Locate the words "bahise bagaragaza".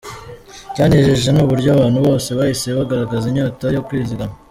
2.37-3.25